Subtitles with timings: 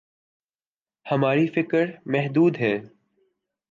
[1.05, 2.75] ہماری فکر محدود ہے۔